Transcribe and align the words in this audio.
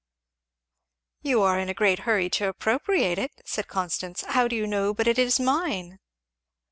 "You 1.21 1.43
are 1.43 1.59
in 1.59 1.69
a 1.69 1.75
great 1.75 1.99
hurry 2.09 2.27
to 2.31 2.49
appropriate 2.49 3.19
it," 3.19 3.33
said 3.45 3.67
Constance, 3.67 4.21
"how 4.23 4.47
do 4.47 4.55
you 4.55 4.65
know 4.65 4.95
but 4.95 5.07
it 5.07 5.19
is 5.19 5.39
mine?" 5.39 5.99